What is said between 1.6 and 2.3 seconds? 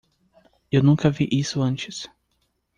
antes.